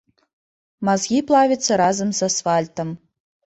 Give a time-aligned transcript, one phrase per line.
[0.89, 2.87] Мазгі плавяцца разам з асфальтам.